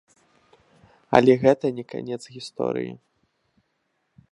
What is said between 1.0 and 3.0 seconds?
Але гэта не канец гісторыі.